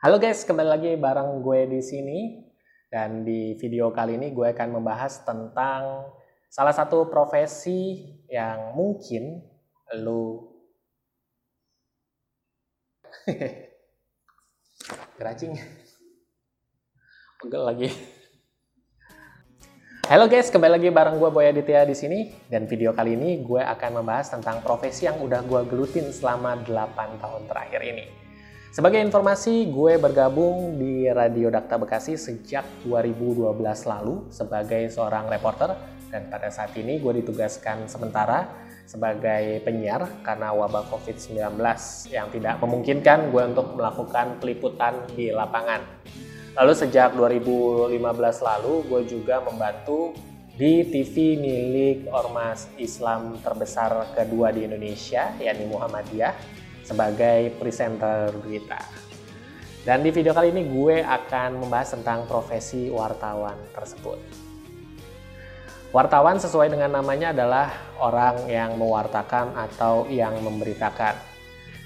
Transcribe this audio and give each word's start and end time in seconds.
Halo 0.00 0.16
guys, 0.16 0.48
kembali 0.48 0.64
lagi 0.64 0.96
bareng 0.96 1.44
gue 1.44 1.76
di 1.76 1.84
sini. 1.84 2.40
Dan 2.88 3.20
di 3.20 3.52
video 3.60 3.92
kali 3.92 4.16
ini 4.16 4.32
gue 4.32 4.48
akan 4.48 4.80
membahas 4.80 5.20
tentang 5.28 6.08
salah 6.48 6.72
satu 6.72 7.12
profesi 7.12 8.08
yang 8.24 8.72
mungkin 8.72 9.44
lu 10.00 10.40
geracing 15.20 15.60
pegel 17.44 17.62
lagi 17.68 17.92
Halo 20.08 20.32
guys, 20.32 20.48
kembali 20.48 20.80
lagi 20.80 20.88
bareng 20.88 21.20
gue 21.20 21.28
Boy 21.28 21.52
Aditya 21.52 21.84
di 21.84 21.92
sini 21.92 22.32
dan 22.48 22.64
video 22.64 22.96
kali 22.96 23.20
ini 23.20 23.44
gue 23.44 23.60
akan 23.60 24.00
membahas 24.00 24.32
tentang 24.32 24.64
profesi 24.64 25.04
yang 25.04 25.20
udah 25.20 25.44
gue 25.44 25.60
gelutin 25.68 26.08
selama 26.08 26.56
8 26.64 27.20
tahun 27.20 27.42
terakhir 27.52 27.84
ini. 27.84 28.19
Sebagai 28.70 29.02
informasi, 29.02 29.66
gue 29.66 29.98
bergabung 29.98 30.78
di 30.78 31.10
Radio 31.10 31.50
Dakta 31.50 31.74
Bekasi 31.74 32.14
sejak 32.14 32.62
2012 32.86 33.58
lalu 33.66 34.30
sebagai 34.30 34.86
seorang 34.86 35.26
reporter 35.26 35.74
dan 36.06 36.30
pada 36.30 36.54
saat 36.54 36.70
ini 36.78 37.02
gue 37.02 37.18
ditugaskan 37.18 37.90
sementara 37.90 38.46
sebagai 38.86 39.58
penyiar 39.66 40.22
karena 40.22 40.54
wabah 40.54 40.86
COVID-19 40.86 41.58
yang 42.14 42.30
tidak 42.30 42.62
memungkinkan 42.62 43.34
gue 43.34 43.42
untuk 43.42 43.74
melakukan 43.74 44.38
peliputan 44.38 45.02
di 45.18 45.34
lapangan. 45.34 45.82
Lalu 46.54 46.70
sejak 46.70 47.18
2015 47.18 47.98
lalu 48.38 48.74
gue 48.86 49.02
juga 49.10 49.42
membantu 49.42 50.14
di 50.54 50.86
TV 50.86 51.34
milik 51.42 52.06
Ormas 52.14 52.70
Islam 52.78 53.34
terbesar 53.42 54.14
kedua 54.14 54.54
di 54.54 54.62
Indonesia, 54.62 55.34
yakni 55.42 55.66
Muhammadiyah, 55.66 56.59
sebagai 56.84 57.54
presenter 57.56 58.32
berita. 58.36 58.80
Dan 59.80 60.04
di 60.04 60.12
video 60.12 60.36
kali 60.36 60.52
ini 60.52 60.68
gue 60.68 61.00
akan 61.00 61.64
membahas 61.64 61.96
tentang 61.96 62.28
profesi 62.28 62.92
wartawan 62.92 63.56
tersebut. 63.72 64.20
Wartawan 65.90 66.38
sesuai 66.38 66.70
dengan 66.70 67.02
namanya 67.02 67.34
adalah 67.34 67.98
orang 67.98 68.46
yang 68.46 68.78
mewartakan 68.78 69.58
atau 69.58 70.06
yang 70.06 70.38
memberitakan. 70.38 71.18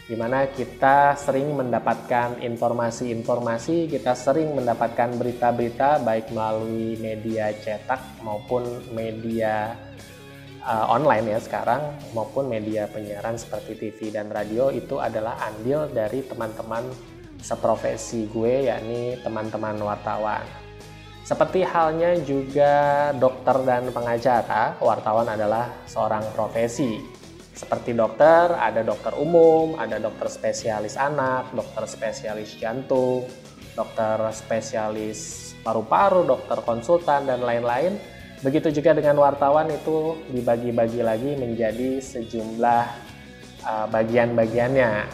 Di 0.04 0.12
mana 0.12 0.44
kita 0.52 1.16
sering 1.16 1.56
mendapatkan 1.56 2.36
informasi-informasi, 2.44 3.88
kita 3.88 4.12
sering 4.12 4.52
mendapatkan 4.52 5.16
berita-berita 5.16 6.04
baik 6.04 6.28
melalui 6.36 7.00
media 7.00 7.48
cetak 7.56 8.20
maupun 8.20 8.84
media 8.92 9.72
uh, 10.64 10.90
online 10.90 11.36
ya 11.36 11.40
sekarang 11.40 11.94
maupun 12.16 12.48
media 12.48 12.88
penyiaran 12.88 13.36
seperti 13.36 13.76
TV 13.76 14.10
dan 14.10 14.32
radio 14.32 14.72
itu 14.72 14.98
adalah 14.98 15.38
andil 15.44 15.86
dari 15.92 16.24
teman-teman 16.24 16.88
seprofesi 17.44 18.24
gue 18.32 18.72
yakni 18.72 19.20
teman-teman 19.20 19.76
wartawan. 19.84 20.44
Seperti 21.24 21.64
halnya 21.64 22.20
juga 22.20 23.08
dokter 23.16 23.56
dan 23.64 23.88
pengacara, 23.88 24.76
wartawan 24.76 25.24
adalah 25.24 25.72
seorang 25.88 26.20
profesi. 26.36 27.00
Seperti 27.56 27.96
dokter, 27.96 28.52
ada 28.52 28.84
dokter 28.84 29.16
umum, 29.16 29.72
ada 29.80 29.96
dokter 29.96 30.28
spesialis 30.28 31.00
anak, 31.00 31.48
dokter 31.56 31.88
spesialis 31.88 32.60
jantung, 32.60 33.24
dokter 33.72 34.20
spesialis 34.36 35.52
paru-paru, 35.64 36.28
dokter 36.28 36.60
konsultan, 36.60 37.24
dan 37.24 37.40
lain-lain. 37.40 37.96
Begitu 38.44 38.68
juga 38.76 38.92
dengan 38.92 39.16
wartawan 39.24 39.72
itu 39.72 40.20
dibagi-bagi 40.28 41.00
lagi 41.00 41.32
menjadi 41.32 41.96
sejumlah 41.96 42.84
uh, 43.64 43.86
bagian-bagiannya. 43.88 45.08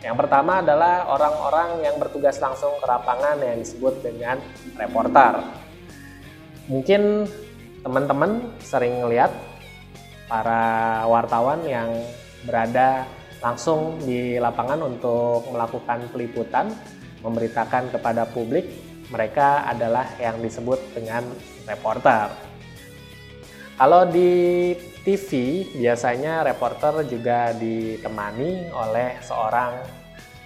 Yang 0.00 0.16
pertama 0.16 0.64
adalah 0.64 1.12
orang-orang 1.12 1.84
yang 1.84 2.00
bertugas 2.00 2.40
langsung 2.40 2.72
ke 2.80 2.86
lapangan 2.88 3.36
yang 3.44 3.60
disebut 3.60 4.00
dengan 4.00 4.40
reporter. 4.80 5.44
Mungkin 6.72 7.28
teman-teman 7.84 8.48
sering 8.64 8.96
melihat 9.04 9.28
para 10.24 11.04
wartawan 11.04 11.60
yang 11.68 11.92
berada 12.48 13.04
langsung 13.44 14.00
di 14.00 14.40
lapangan 14.40 14.88
untuk 14.88 15.52
melakukan 15.52 16.00
peliputan, 16.08 16.72
memberitakan 17.20 17.92
kepada 17.92 18.24
publik, 18.24 18.64
mereka 19.12 19.68
adalah 19.68 20.08
yang 20.16 20.40
disebut 20.40 20.78
dengan 20.96 21.28
reporter. 21.68 22.47
Kalau 23.78 24.10
di 24.10 24.74
TV 25.06 25.62
biasanya 25.78 26.42
reporter 26.42 27.06
juga 27.06 27.54
ditemani 27.54 28.74
oleh 28.74 29.22
seorang 29.22 29.86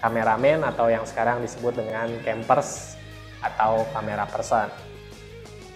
kameramen 0.04 0.60
atau 0.68 0.92
yang 0.92 1.08
sekarang 1.08 1.40
disebut 1.40 1.80
dengan 1.80 2.12
campers 2.28 3.00
atau 3.40 3.88
kamera 3.96 4.28
person. 4.28 4.68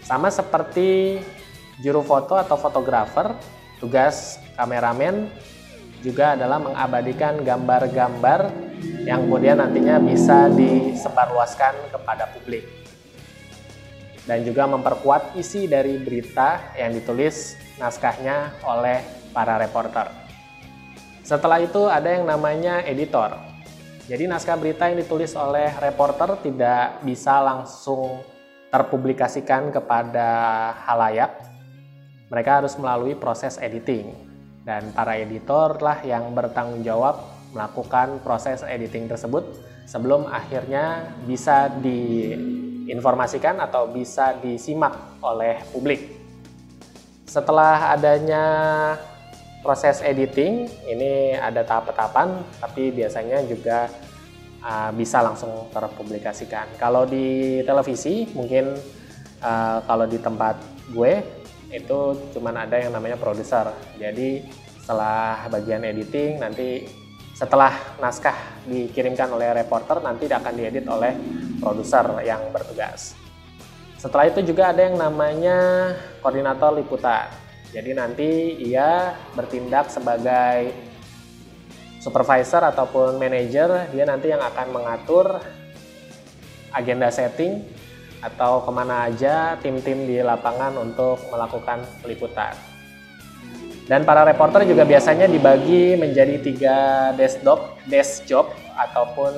Sama 0.05 0.29
seperti 0.29 1.17
juru 1.81 2.05
foto 2.05 2.37
atau 2.37 2.61
fotografer, 2.61 3.33
tugas 3.81 4.37
kameramen 4.61 5.33
juga 6.05 6.37
adalah 6.37 6.61
mengabadikan 6.61 7.41
gambar-gambar 7.41 8.53
yang 9.09 9.25
kemudian 9.25 9.65
nantinya 9.65 9.97
bisa 9.97 10.53
disebarluaskan 10.53 11.73
kepada 11.89 12.29
publik. 12.37 12.86
Dan 14.27 14.43
juga 14.43 14.67
memperkuat 14.67 15.39
isi 15.39 15.71
dari 15.71 16.03
berita 16.03 16.75
yang 16.75 16.91
ditulis 16.91 17.55
naskahnya 17.79 18.59
oleh 18.67 19.01
para 19.31 19.55
reporter. 19.63 20.11
Setelah 21.23 21.63
itu 21.63 21.87
ada 21.87 22.11
yang 22.11 22.27
namanya 22.27 22.83
editor. 22.83 23.39
Jadi 24.07 24.31
naskah 24.31 24.55
berita 24.55 24.87
yang 24.87 25.03
ditulis 25.03 25.35
oleh 25.35 25.75
reporter 25.83 26.39
tidak 26.43 27.03
bisa 27.03 27.43
langsung 27.43 28.23
terpublikasikan 28.71 29.75
kepada 29.75 30.29
halayak. 30.87 31.35
Mereka 32.31 32.63
harus 32.63 32.75
melalui 32.79 33.15
proses 33.19 33.59
editing. 33.59 34.15
Dan 34.67 34.91
para 34.91 35.15
editor 35.15 35.79
lah 35.79 36.03
yang 36.03 36.35
bertanggung 36.35 36.83
jawab 36.83 37.23
melakukan 37.55 38.19
proses 38.27 38.67
editing 38.67 39.07
tersebut 39.07 39.47
sebelum 39.87 40.27
akhirnya 40.27 41.15
bisa 41.23 41.71
diinformasikan 42.87 43.59
atau 43.59 43.91
bisa 43.91 44.39
disimak 44.39 45.19
oleh 45.19 45.59
publik. 45.75 46.07
Setelah 47.27 47.91
adanya 47.91 48.45
proses 49.67 49.99
editing, 50.07 50.71
ini 50.87 51.35
ada 51.35 51.67
tahap-tahapan, 51.67 52.47
tapi 52.63 52.95
biasanya 52.95 53.43
juga 53.43 53.91
uh, 54.63 54.95
bisa 54.95 55.19
langsung 55.27 55.67
terpublikasikan. 55.75 56.79
Kalau 56.79 57.03
di 57.03 57.61
televisi, 57.67 58.31
mungkin 58.31 58.79
uh, 59.43 59.79
kalau 59.83 60.07
di 60.07 60.23
tempat 60.23 60.55
gue 60.95 61.19
itu 61.75 61.99
cuman 62.39 62.63
ada 62.63 62.79
yang 62.79 62.95
namanya 62.95 63.19
produser. 63.19 63.75
Jadi 63.99 64.47
setelah 64.79 65.51
bagian 65.51 65.83
editing, 65.83 66.39
nanti 66.39 66.87
setelah 67.35 67.75
naskah 67.99 68.63
dikirimkan 68.71 69.35
oleh 69.35 69.51
reporter, 69.51 69.99
nanti 69.99 70.31
akan 70.31 70.55
diedit 70.55 70.87
oleh 70.87 71.13
produser 71.67 72.07
yang 72.23 72.55
bertugas. 72.55 73.19
Setelah 73.99 74.31
itu 74.31 74.47
juga 74.47 74.71
ada 74.71 74.87
yang 74.87 74.95
namanya 74.95 75.91
koordinator 76.23 76.79
liputan. 76.79 77.27
Jadi 77.75 77.91
nanti 77.91 78.55
ia 78.63 79.19
bertindak 79.35 79.91
sebagai 79.91 80.71
supervisor 81.99 82.63
ataupun 82.63 83.19
manajer, 83.19 83.91
dia 83.91 84.05
nanti 84.07 84.31
yang 84.31 84.39
akan 84.39 84.67
mengatur 84.71 85.43
agenda 86.71 87.11
setting 87.11 87.67
atau 88.23 88.63
ke 88.63 88.71
mana 88.71 89.11
aja 89.11 89.59
tim-tim 89.59 90.07
di 90.07 90.23
lapangan 90.23 90.79
untuk 90.79 91.19
melakukan 91.35 91.83
peliputan. 91.99 92.55
Dan 93.91 94.07
para 94.07 94.23
reporter 94.23 94.63
juga 94.63 94.87
biasanya 94.87 95.27
dibagi 95.27 95.99
menjadi 95.99 96.39
tiga 96.39 96.77
desk 97.19 97.43
job, 97.43 97.61
desk 97.91 98.23
job 98.27 98.55
ataupun 98.75 99.35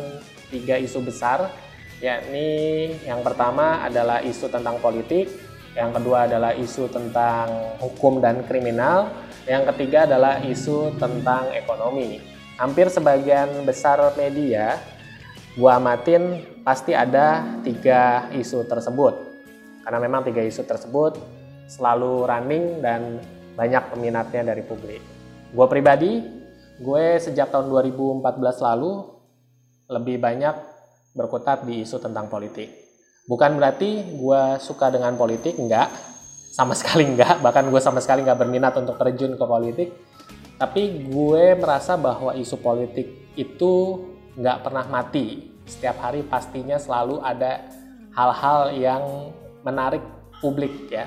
tiga 0.52 0.76
isu 0.76 1.04
besar 1.04 1.52
yakni 1.98 2.90
yang 3.06 3.20
pertama 3.26 3.82
adalah 3.82 4.22
isu 4.22 4.46
tentang 4.50 4.78
politik, 4.78 5.28
yang 5.74 5.94
kedua 5.94 6.26
adalah 6.30 6.54
isu 6.54 6.90
tentang 6.90 7.78
hukum 7.82 8.18
dan 8.22 8.42
kriminal, 8.46 9.10
yang 9.46 9.66
ketiga 9.74 10.06
adalah 10.06 10.42
isu 10.42 10.98
tentang 10.98 11.50
ekonomi. 11.54 12.22
Hampir 12.58 12.90
sebagian 12.90 13.62
besar 13.62 14.02
media 14.18 14.78
gua 15.54 15.78
amatin 15.78 16.42
pasti 16.66 16.94
ada 16.94 17.46
tiga 17.62 18.30
isu 18.34 18.66
tersebut. 18.66 19.14
Karena 19.86 19.98
memang 20.02 20.26
tiga 20.26 20.42
isu 20.44 20.66
tersebut 20.68 21.16
selalu 21.68 22.28
running 22.28 22.84
dan 22.84 23.20
banyak 23.56 23.90
peminatnya 23.90 24.54
dari 24.54 24.62
publik. 24.62 25.00
Gue 25.50 25.66
pribadi, 25.66 26.20
gue 26.78 27.04
sejak 27.18 27.50
tahun 27.50 27.72
2014 27.72 28.22
lalu 28.60 28.92
lebih 29.88 30.20
banyak 30.20 30.77
berkutat 31.18 31.66
di 31.66 31.82
isu 31.82 31.98
tentang 31.98 32.30
politik. 32.30 32.70
Bukan 33.26 33.58
berarti 33.58 34.14
gue 34.14 34.42
suka 34.62 34.94
dengan 34.94 35.18
politik, 35.18 35.58
enggak. 35.58 35.90
Sama 36.54 36.72
sekali 36.78 37.10
enggak, 37.10 37.42
bahkan 37.42 37.66
gue 37.66 37.80
sama 37.82 37.98
sekali 37.98 38.22
enggak 38.22 38.38
berminat 38.38 38.78
untuk 38.78 38.94
terjun 38.94 39.34
ke 39.34 39.44
politik. 39.44 39.88
Tapi 40.54 41.10
gue 41.10 41.58
merasa 41.58 41.98
bahwa 41.98 42.38
isu 42.38 42.62
politik 42.62 43.34
itu 43.34 44.06
enggak 44.38 44.62
pernah 44.62 44.86
mati. 44.86 45.50
setiap 45.68 46.00
hari 46.00 46.24
pastinya 46.24 46.80
selalu 46.80 47.20
ada 47.20 47.60
hal-hal 48.16 48.72
yang 48.72 49.04
menarik 49.60 50.00
publik 50.40 50.88
ya. 50.88 51.04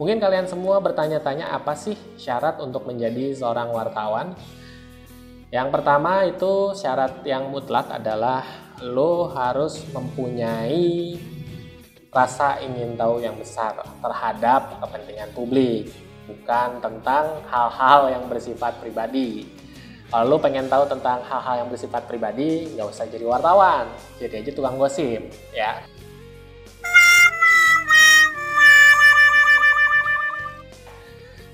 Mungkin 0.00 0.16
kalian 0.16 0.48
semua 0.48 0.80
bertanya-tanya 0.80 1.52
apa 1.52 1.76
sih 1.76 1.92
syarat 2.16 2.56
untuk 2.64 2.88
menjadi 2.88 3.36
seorang 3.36 3.68
wartawan? 3.68 4.32
Yang 5.52 5.68
pertama 5.76 6.24
itu 6.24 6.72
syarat 6.72 7.20
yang 7.28 7.52
mutlak 7.52 7.90
adalah 7.92 8.40
lo 8.80 9.28
harus 9.36 9.84
mempunyai 9.92 11.20
rasa 12.10 12.58
ingin 12.64 12.96
tahu 12.96 13.20
yang 13.22 13.36
besar 13.36 13.76
terhadap 14.02 14.80
kepentingan 14.82 15.30
publik, 15.36 15.92
bukan 16.26 16.80
tentang 16.82 17.44
hal-hal 17.46 18.10
yang 18.10 18.24
bersifat 18.26 18.80
pribadi. 18.80 19.46
Kalau 20.10 20.26
lo 20.26 20.36
pengen 20.42 20.66
tahu 20.66 20.90
tentang 20.90 21.22
hal-hal 21.22 21.62
yang 21.62 21.68
bersifat 21.70 22.08
pribadi, 22.10 22.66
nggak 22.74 22.88
usah 22.90 23.06
jadi 23.06 23.22
wartawan, 23.22 23.86
jadi 24.18 24.42
aja 24.42 24.50
tukang 24.50 24.74
gosip, 24.74 25.22
ya. 25.54 25.86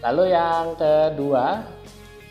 Lalu 0.01 0.33
yang 0.33 0.79
kedua, 0.79 1.67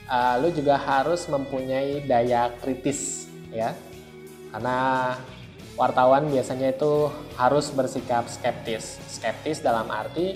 uh, 0.09 0.33
lu 0.41 0.49
juga 0.49 0.79
harus 0.81 1.27
mempunyai 1.29 2.01
daya 2.07 2.49
kritis 2.57 3.29
ya. 3.53 3.75
Karena 4.55 5.11
wartawan 5.75 6.31
biasanya 6.31 6.71
itu 6.71 7.11
harus 7.35 7.75
bersikap 7.75 8.23
skeptis. 8.31 9.03
Skeptis 9.11 9.59
dalam 9.59 9.91
arti 9.91 10.31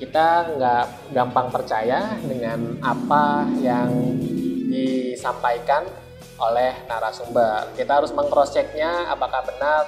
kita 0.00 0.56
nggak 0.56 1.12
gampang 1.12 1.52
percaya 1.52 2.16
dengan 2.24 2.80
apa 2.80 3.44
yang 3.60 3.92
disampaikan 4.72 5.84
oleh 6.40 6.80
narasumber. 6.88 7.76
Kita 7.76 8.00
harus 8.00 8.08
mengcross 8.16 8.56
checknya 8.56 9.12
apakah 9.12 9.44
benar 9.44 9.84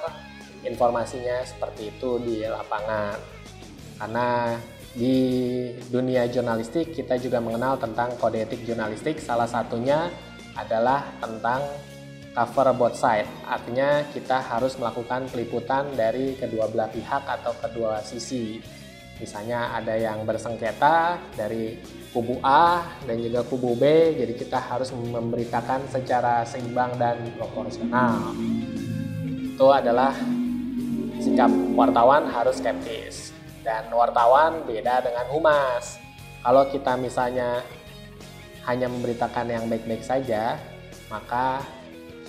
informasinya 0.61 1.41
seperti 1.41 1.89
itu 1.89 2.21
di 2.21 2.45
lapangan. 2.45 3.17
Karena 3.97 4.61
di 4.93 5.17
dunia 5.89 6.29
jurnalistik 6.29 6.93
kita 6.93 7.17
juga 7.17 7.41
mengenal 7.41 7.81
tentang 7.81 8.13
kode 8.21 8.45
etik 8.45 8.61
jurnalistik 8.61 9.17
salah 9.17 9.49
satunya 9.49 10.13
adalah 10.53 11.17
tentang 11.17 11.65
cover 12.31 12.71
both 12.75 12.95
side. 12.95 13.27
Artinya 13.47 14.07
kita 14.11 14.39
harus 14.39 14.79
melakukan 14.79 15.27
peliputan 15.27 15.91
dari 15.95 16.35
kedua 16.39 16.71
belah 16.71 16.87
pihak 16.87 17.23
atau 17.27 17.51
kedua 17.59 17.99
sisi. 18.03 18.59
Misalnya 19.21 19.77
ada 19.77 19.93
yang 19.93 20.25
bersengketa 20.25 21.21
dari 21.37 21.77
kubu 22.09 22.41
A 22.41 22.81
dan 23.05 23.21
juga 23.21 23.45
kubu 23.45 23.77
B 23.77 24.17
jadi 24.17 24.33
kita 24.33 24.57
harus 24.57 24.89
memberitakan 24.89 25.85
secara 25.93 26.41
seimbang 26.41 26.97
dan 26.97 27.21
proporsional. 27.37 28.33
Itu 29.29 29.69
adalah 29.69 30.17
sikap 31.21 31.53
wartawan 31.77 32.25
harus 32.33 32.57
skeptis. 32.57 33.29
Dan 33.61 33.93
wartawan 33.93 34.65
beda 34.65 35.05
dengan 35.05 35.29
humas. 35.29 36.01
Kalau 36.41 36.65
kita 36.73 36.97
misalnya 36.97 37.61
hanya 38.65 38.89
memberitakan 38.89 39.45
yang 39.53 39.69
baik-baik 39.69 40.01
saja, 40.01 40.57
maka 41.13 41.61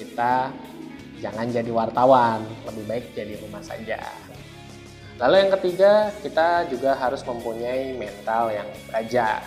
kita 0.02 0.50
jangan 1.22 1.46
jadi 1.46 1.70
wartawan, 1.70 2.42
lebih 2.66 2.84
baik 2.90 3.04
jadi 3.14 3.38
humas 3.38 3.70
saja. 3.70 4.02
Lalu 5.22 5.34
yang 5.46 5.52
ketiga, 5.54 6.10
kita 6.18 6.66
juga 6.66 6.98
harus 6.98 7.22
mempunyai 7.22 7.94
mental 7.94 8.50
yang 8.50 8.66
baja. 8.90 9.38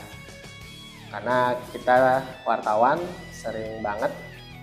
Karena 1.11 1.59
kita 1.75 2.23
wartawan 2.47 3.03
sering 3.35 3.83
banget 3.83 4.11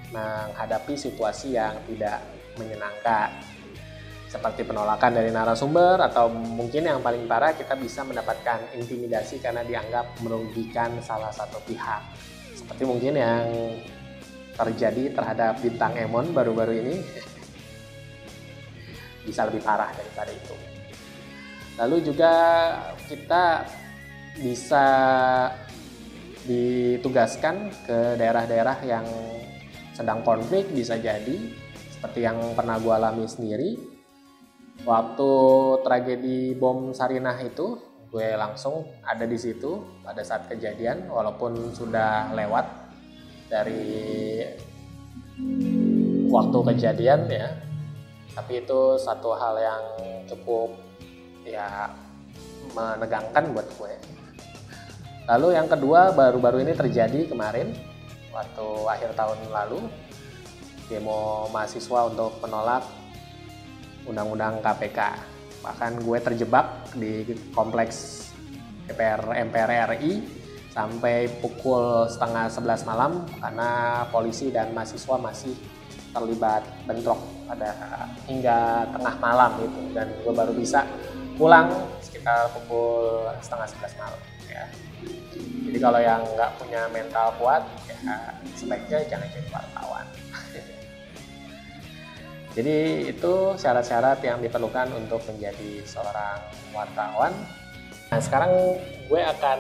menghadapi 0.09 0.97
situasi 0.97 1.61
yang 1.61 1.77
tidak 1.85 2.25
menyenangkan 2.57 3.33
seperti 4.33 4.65
penolakan 4.65 5.13
dari 5.13 5.29
narasumber 5.29 6.01
atau 6.01 6.33
mungkin 6.33 6.89
yang 6.89 7.05
paling 7.05 7.29
parah 7.29 7.53
kita 7.53 7.77
bisa 7.77 8.01
mendapatkan 8.01 8.65
intimidasi 8.73 9.45
karena 9.45 9.61
dianggap 9.61 10.17
merugikan 10.25 10.97
salah 11.05 11.29
satu 11.29 11.61
pihak 11.69 12.01
seperti 12.57 12.89
mungkin 12.89 13.13
yang 13.13 13.45
terjadi 14.63 15.11
terhadap 15.11 15.59
bintang 15.59 15.99
Emon 15.99 16.31
baru-baru 16.31 16.79
ini 16.79 16.97
bisa 19.27 19.47
lebih 19.47 19.63
parah 19.63 19.91
daripada 19.95 20.31
itu. 20.31 20.55
Lalu 21.79 21.97
juga 22.07 22.33
kita 23.11 23.67
bisa 24.39 24.87
ditugaskan 26.43 27.71
ke 27.87 28.19
daerah-daerah 28.19 28.79
yang 28.83 29.07
sedang 29.95 30.27
konflik 30.27 30.67
bisa 30.75 30.99
jadi 30.99 31.39
seperti 31.95 32.27
yang 32.27 32.39
pernah 32.59 32.83
gue 32.83 32.91
alami 32.91 33.27
sendiri. 33.31 33.71
Waktu 34.83 35.31
tragedi 35.87 36.59
bom 36.59 36.91
Sarinah 36.91 37.39
itu 37.47 37.79
gue 38.11 38.35
langsung 38.35 38.83
ada 39.07 39.23
di 39.25 39.39
situ 39.39 40.03
pada 40.03 40.21
saat 40.27 40.51
kejadian 40.51 41.07
walaupun 41.07 41.71
sudah 41.71 42.35
lewat 42.35 42.82
dari 43.53 43.85
waktu 46.33 46.59
kejadian 46.73 47.29
ya. 47.29 47.53
Tapi 48.33 48.65
itu 48.65 48.97
satu 48.97 49.37
hal 49.37 49.61
yang 49.61 49.85
cukup 50.25 50.73
ya 51.45 51.93
menegangkan 52.73 53.53
buat 53.53 53.69
gue. 53.77 53.93
Lalu 55.29 55.49
yang 55.61 55.69
kedua 55.69 56.17
baru-baru 56.17 56.65
ini 56.65 56.73
terjadi 56.73 57.29
kemarin 57.29 57.77
waktu 58.33 58.67
akhir 58.89 59.13
tahun 59.13 59.39
lalu 59.53 59.85
demo 60.89 61.53
mahasiswa 61.53 62.09
untuk 62.09 62.41
menolak 62.41 62.89
undang-undang 64.09 64.65
KPK. 64.65 64.99
Bahkan 65.61 65.93
gue 66.01 66.19
terjebak 66.25 66.97
di 66.97 67.37
kompleks 67.53 68.29
DPR 68.89 69.37
MPR 69.47 69.95
RI 69.95 70.42
sampai 70.73 71.29
pukul 71.45 72.09
setengah 72.09 72.49
sebelas 72.49 72.83
malam 72.89 73.29
karena 73.39 74.03
polisi 74.09 74.49
dan 74.49 74.73
mahasiswa 74.73 75.21
masih 75.21 75.53
terlibat 76.13 76.65
bentrok 76.89 77.21
pada 77.49 77.73
hingga 78.25 78.89
tengah 78.89 79.15
malam 79.21 79.51
gitu 79.61 79.81
dan 79.93 80.09
gue 80.25 80.33
baru 80.33 80.53
bisa 80.57 80.89
pulang 81.37 81.69
sekitar 82.01 82.49
pukul 82.57 83.29
setengah 83.45 83.69
sebelas 83.69 83.93
malam 84.01 84.21
ya. 84.49 84.65
Jadi 85.43 85.79
kalau 85.81 86.01
yang 86.01 86.21
nggak 86.37 86.53
punya 86.61 86.89
mental 86.93 87.33
kuat 87.41 87.65
ya 87.89 87.97
sebaiknya 88.57 88.99
jangan 89.09 89.29
jadi 89.33 89.49
wartawan. 89.53 90.07
Jadi 92.57 93.09
itu 93.09 93.33
syarat-syarat 93.57 94.21
yang 94.21 94.45
diperlukan 94.45 94.93
untuk 94.93 95.25
menjadi 95.25 95.81
seorang 95.89 96.37
wartawan. 96.77 97.33
Nah 98.13 98.21
sekarang 98.21 98.77
gue 99.09 99.23
akan 99.25 99.59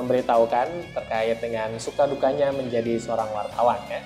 memberitahukan 0.00 0.96
terkait 0.96 1.36
dengan 1.36 1.76
suka 1.76 2.08
dukanya 2.08 2.48
menjadi 2.48 2.96
seorang 2.96 3.28
wartawan 3.28 3.76
ya. 3.92 4.00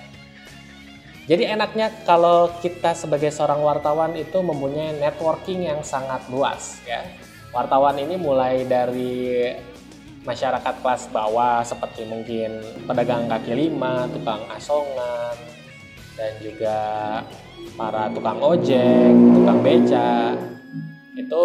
Jadi 1.30 1.46
enaknya 1.46 1.94
kalau 2.02 2.50
kita 2.58 2.92
sebagai 2.98 3.30
seorang 3.30 3.62
wartawan 3.62 4.18
itu 4.18 4.42
mempunyai 4.42 4.98
networking 4.98 5.70
yang 5.70 5.80
sangat 5.86 6.26
luas 6.26 6.82
ya. 6.82 7.06
Wartawan 7.54 7.94
ini 8.02 8.18
mulai 8.18 8.66
dari 8.66 9.54
masyarakat 10.26 10.74
kelas 10.82 11.06
bawah 11.14 11.62
seperti 11.62 12.02
mungkin 12.02 12.58
pedagang 12.90 13.30
kaki 13.30 13.54
lima, 13.54 14.10
tukang 14.10 14.42
asongan, 14.50 15.38
dan 16.18 16.32
juga 16.42 16.78
para 17.78 18.10
tukang 18.10 18.42
ojek, 18.42 19.14
tukang 19.14 19.62
beca 19.62 20.34
itu 21.14 21.44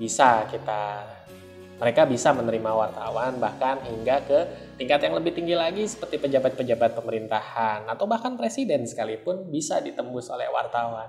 bisa 0.00 0.48
kita 0.48 1.04
mereka 1.76 2.08
bisa 2.08 2.32
menerima 2.32 2.72
wartawan 2.72 3.36
bahkan 3.36 3.80
hingga 3.84 4.24
ke 4.24 4.38
tingkat 4.80 5.00
yang 5.04 5.16
lebih 5.16 5.32
tinggi 5.36 5.56
lagi 5.56 5.84
seperti 5.84 6.16
pejabat-pejabat 6.20 6.96
pemerintahan 6.96 7.88
atau 7.88 8.08
bahkan 8.08 8.36
presiden 8.36 8.88
sekalipun 8.88 9.48
bisa 9.52 9.80
ditembus 9.80 10.32
oleh 10.32 10.48
wartawan. 10.48 11.08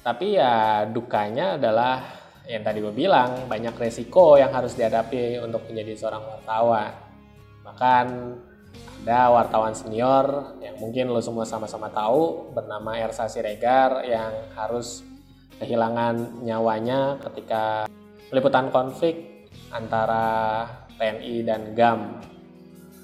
Tapi 0.00 0.38
ya 0.38 0.86
dukanya 0.86 1.58
adalah 1.60 1.98
yang 2.46 2.62
tadi 2.62 2.78
gue 2.78 2.94
bilang 2.94 3.50
banyak 3.50 3.74
resiko 3.74 4.38
yang 4.38 4.54
harus 4.54 4.78
dihadapi 4.78 5.42
untuk 5.42 5.66
menjadi 5.66 5.98
seorang 5.98 6.22
wartawan. 6.24 6.94
Bahkan 7.66 8.06
ada 9.02 9.30
wartawan 9.30 9.74
senior 9.76 10.56
yang 10.62 10.78
mungkin 10.80 11.12
lo 11.12 11.22
semua 11.22 11.44
sama-sama 11.46 11.92
tahu 11.92 12.54
bernama 12.56 12.96
Ersa 12.98 13.30
Siregar 13.30 14.02
yang 14.02 14.32
harus 14.56 15.04
kehilangan 15.60 16.42
nyawanya 16.42 17.20
ketika 17.28 17.86
peliputan 18.28 18.72
konflik 18.74 19.46
antara 19.70 20.66
TNI 20.98 21.34
dan 21.46 21.76
GAM 21.76 22.00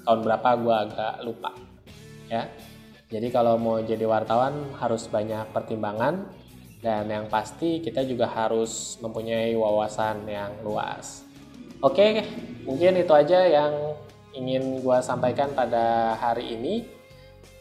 tahun 0.03 0.19
berapa? 0.27 0.49
Gue 0.59 0.75
agak 0.75 1.13
lupa. 1.23 1.51
Ya. 2.27 2.51
Jadi 3.07 3.29
kalau 3.29 3.55
mau 3.61 3.79
jadi 3.79 4.03
wartawan 4.09 4.75
harus 4.77 5.07
banyak 5.07 5.49
pertimbangan. 5.55 6.43
Dan 6.83 7.07
yang 7.07 7.31
pasti 7.31 7.79
kita 7.79 8.03
juga 8.03 8.27
harus 8.27 8.99
mempunyai 8.99 9.55
wawasan 9.55 10.27
yang 10.27 10.51
luas. 10.67 11.23
Oke 11.79 12.19
mungkin 12.67 12.99
itu 12.99 13.13
aja 13.15 13.39
yang 13.47 13.95
ingin 14.33 14.81
gue 14.81 14.97
sampaikan 15.01 15.53
pada 15.53 16.17
hari 16.17 16.57
ini. 16.57 16.85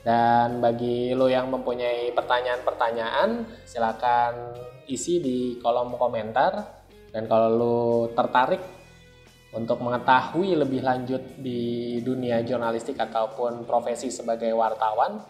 Dan 0.03 0.59
bagi 0.59 1.15
lo 1.15 1.31
yang 1.31 1.47
mempunyai 1.47 2.11
pertanyaan-pertanyaan, 2.11 3.47
silakan 3.63 4.51
isi 4.91 5.23
di 5.23 5.39
kolom 5.63 5.95
komentar. 5.95 6.83
Dan 7.15 7.31
kalau 7.31 7.49
lo 7.55 7.79
tertarik 8.11 8.59
untuk 9.55 9.79
mengetahui 9.79 10.59
lebih 10.59 10.83
lanjut 10.83 11.23
di 11.39 12.01
dunia 12.03 12.43
jurnalistik 12.43 12.99
ataupun 12.99 13.63
profesi 13.63 14.11
sebagai 14.11 14.51
wartawan, 14.57 15.23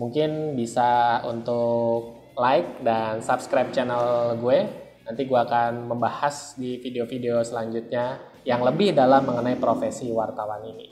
mungkin 0.00 0.58
bisa 0.58 1.22
untuk 1.28 2.24
like 2.34 2.82
dan 2.82 3.22
subscribe 3.22 3.70
channel 3.70 4.34
gue. 4.42 4.66
Nanti 5.06 5.22
gue 5.28 5.38
akan 5.38 5.86
membahas 5.86 6.58
di 6.58 6.80
video-video 6.82 7.44
selanjutnya 7.44 8.33
yang 8.44 8.60
lebih 8.60 8.92
dalam 8.92 9.24
mengenai 9.24 9.56
profesi 9.56 10.12
wartawan 10.12 10.64
ini. 10.68 10.88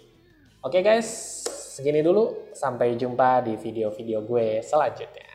Oke 0.64 0.80
guys, 0.80 1.08
segini 1.76 2.00
dulu. 2.00 2.52
Sampai 2.52 2.96
jumpa 2.96 3.44
di 3.44 3.56
video-video 3.56 4.24
gue 4.24 4.60
selanjutnya. 4.64 5.31